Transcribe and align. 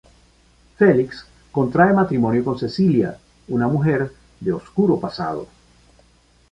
Felix 0.77 1.19
contrae 1.51 1.93
matrimonio 1.93 2.43
con 2.43 2.57
Cecilia, 2.57 3.15
una 3.49 3.67
mujer 3.67 4.11
de 4.39 4.51
oscuro 4.51 4.99
pasado. 4.99 5.47